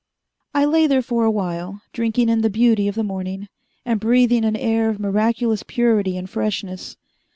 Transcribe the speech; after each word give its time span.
I 0.55 0.65
lay 0.65 0.87
there 0.87 1.03
for 1.03 1.25
awhile, 1.25 1.83
drinking 1.93 2.27
in 2.27 2.41
the 2.41 2.49
beauty 2.49 2.87
of 2.87 2.95
the 2.95 3.03
morning, 3.03 3.47
and 3.85 3.99
breathing 3.99 4.43
an 4.43 4.55
air 4.55 4.89
of 4.89 4.99
miraculous 4.99 5.61
purity 5.61 6.17
and 6.17 6.27
freshness. 6.27 6.97